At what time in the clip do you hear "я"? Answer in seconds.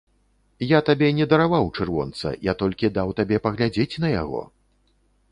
0.67-0.77, 2.51-2.55